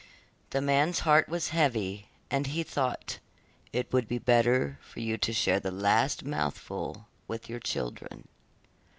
The 0.49 0.61
man's 0.61 1.01
heart 1.01 1.29
was 1.29 1.49
heavy, 1.49 2.07
and 2.31 2.47
he 2.47 2.63
thought: 2.63 3.19
'It 3.71 3.93
would 3.93 4.07
be 4.07 4.17
better 4.17 4.79
for 4.81 4.99
you 4.99 5.15
to 5.19 5.31
share 5.31 5.59
the 5.59 5.69
last 5.69 6.25
mouthful 6.25 7.05
with 7.27 7.47
your 7.47 7.59
children. 7.59 8.27